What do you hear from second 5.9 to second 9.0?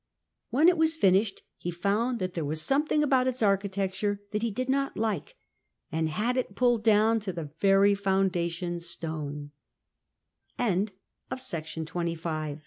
and had it pulled down to the very foundatio